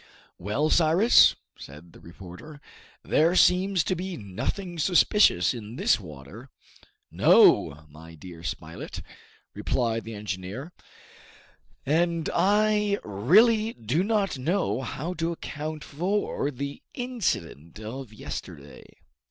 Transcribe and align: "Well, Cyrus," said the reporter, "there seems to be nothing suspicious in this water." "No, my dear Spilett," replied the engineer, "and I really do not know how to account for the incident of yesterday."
"Well, 0.39 0.71
Cyrus," 0.71 1.35
said 1.59 1.93
the 1.93 1.99
reporter, 1.99 2.59
"there 3.03 3.35
seems 3.35 3.83
to 3.83 3.93
be 3.95 4.17
nothing 4.17 4.79
suspicious 4.79 5.53
in 5.53 5.75
this 5.75 5.99
water." 5.99 6.49
"No, 7.11 7.85
my 7.87 8.15
dear 8.15 8.41
Spilett," 8.41 9.03
replied 9.53 10.03
the 10.03 10.15
engineer, 10.15 10.71
"and 11.85 12.31
I 12.33 12.97
really 13.03 13.73
do 13.73 14.03
not 14.03 14.39
know 14.39 14.81
how 14.81 15.13
to 15.13 15.33
account 15.33 15.83
for 15.83 16.49
the 16.49 16.81
incident 16.95 17.79
of 17.79 18.11
yesterday." 18.11 18.83